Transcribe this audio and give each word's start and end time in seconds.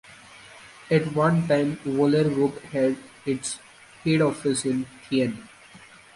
At 0.89 1.13
one 1.13 1.47
time 1.47 1.77
Volare 1.85 2.33
Group 2.33 2.59
had 2.63 2.97
its 3.23 3.59
head 4.03 4.21
office 4.21 4.65
in 4.65 4.87
Thiene. 5.07 5.47